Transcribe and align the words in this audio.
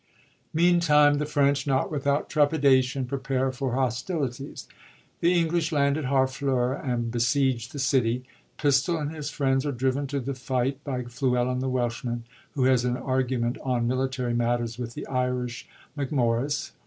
Meantime, 0.51 1.19
the 1.19 1.27
French, 1.27 1.67
not 1.67 1.91
without 1.91 2.27
trepidation, 2.27 3.05
prepare 3.05 3.51
for 3.51 3.75
hostilities. 3.75 4.67
The 5.19 5.39
English 5.39 5.71
land 5.71 5.95
at 5.95 6.05
Harfleur 6.05 6.73
and 6.73 7.11
besiege 7.11 7.69
the 7.69 7.77
city. 7.77 8.23
Pistol 8.57 8.97
and 8.97 9.11
his 9.13 9.29
friends 9.29 9.63
are 9.63 9.71
driven 9.71 10.07
to 10.07 10.19
the 10.19 10.33
fight 10.33 10.83
by 10.83 11.03
Fluellen 11.03 11.59
the 11.59 11.69
Welshman, 11.69 12.23
who 12.55 12.63
has 12.63 12.83
an 12.83 12.95
argu 12.95 13.39
ment 13.39 13.59
on 13.61 13.85
military 13.87 14.33
matters 14.33 14.79
with 14.79 14.95
the 14.95 15.05
Irish 15.05 15.67
Macmorris. 15.95 16.71